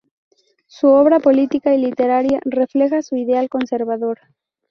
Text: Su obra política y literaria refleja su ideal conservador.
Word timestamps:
Su 0.65 0.87
obra 0.87 1.19
política 1.19 1.75
y 1.75 1.77
literaria 1.85 2.39
refleja 2.45 3.03
su 3.03 3.17
ideal 3.17 3.49
conservador. 3.49 4.17